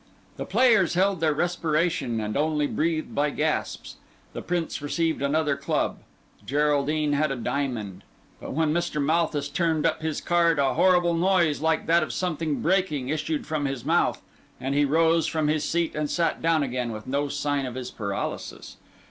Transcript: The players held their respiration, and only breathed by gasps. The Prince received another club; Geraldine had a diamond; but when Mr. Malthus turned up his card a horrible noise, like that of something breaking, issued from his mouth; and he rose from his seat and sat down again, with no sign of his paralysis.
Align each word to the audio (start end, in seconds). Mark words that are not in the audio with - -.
The 0.37 0.47
players 0.47 0.95
held 0.95 1.19
their 1.19 1.31
respiration, 1.35 2.19
and 2.19 2.35
only 2.35 2.65
breathed 2.65 3.13
by 3.13 3.29
gasps. 3.29 3.97
The 4.33 4.41
Prince 4.41 4.81
received 4.81 5.21
another 5.21 5.55
club; 5.55 5.97
Geraldine 6.43 7.13
had 7.13 7.29
a 7.31 7.35
diamond; 7.35 8.03
but 8.39 8.51
when 8.51 8.73
Mr. 8.73 8.99
Malthus 8.99 9.47
turned 9.47 9.85
up 9.85 10.01
his 10.01 10.19
card 10.19 10.57
a 10.57 10.73
horrible 10.73 11.13
noise, 11.13 11.61
like 11.61 11.85
that 11.85 12.01
of 12.01 12.13
something 12.13 12.63
breaking, 12.63 13.09
issued 13.09 13.45
from 13.45 13.65
his 13.65 13.85
mouth; 13.85 14.23
and 14.59 14.73
he 14.73 14.85
rose 14.85 15.27
from 15.27 15.47
his 15.47 15.63
seat 15.63 15.93
and 15.93 16.09
sat 16.09 16.41
down 16.41 16.63
again, 16.63 16.91
with 16.91 17.05
no 17.05 17.27
sign 17.27 17.67
of 17.67 17.75
his 17.75 17.91
paralysis. 17.91 18.77